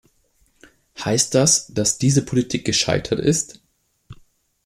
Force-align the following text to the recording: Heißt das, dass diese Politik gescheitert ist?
Heißt 0.97 1.35
das, 1.35 1.67
dass 1.75 1.99
diese 1.99 2.25
Politik 2.25 2.65
gescheitert 2.65 3.19
ist? 3.19 3.61